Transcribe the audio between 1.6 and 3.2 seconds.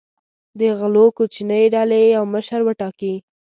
ډلې یو مشر وټاکي.